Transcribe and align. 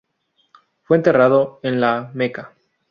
Fue 0.81 0.97
enterrado 0.97 1.59
en 1.61 1.79
La 1.79 2.09
Meca. 2.15 2.55